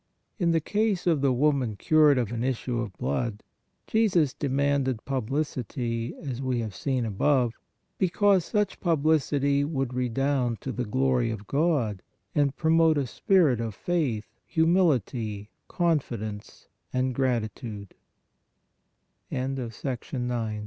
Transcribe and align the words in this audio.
In 0.39 0.49
the 0.49 0.59
case 0.59 1.05
of 1.05 1.21
the 1.21 1.31
woman 1.31 1.75
cured 1.75 2.17
of 2.17 2.31
an 2.31 2.43
issue 2.43 2.79
of 2.79 2.91
blood, 2.97 3.43
Jesus 3.85 4.33
demanded 4.33 5.05
publicity 5.05 6.15
as 6.23 6.41
we 6.41 6.57
have 6.61 6.73
seen 6.73 7.05
above, 7.05 7.53
because 7.99 8.43
such 8.43 8.79
publicity 8.79 9.63
would 9.63 9.93
redound 9.93 10.59
to 10.61 10.71
the 10.71 10.85
glory 10.85 11.29
of 11.29 11.45
God 11.45 12.01
and 12.33 12.55
promote 12.57 12.97
a 12.97 13.05
spirit 13.05 13.61
of 13.61 13.75
faith, 13.75 14.25
humility, 14.47 15.51
con 15.69 15.99
fidence 15.99 16.65
and 16.91 17.15
g 17.15 17.87